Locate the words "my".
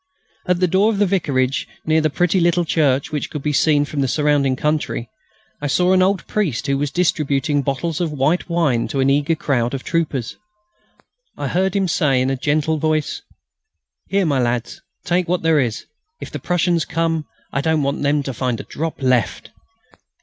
14.25-14.39